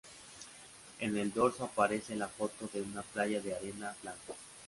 [0.99, 4.33] En el dorso aparece la foto de una playa de arena blanca.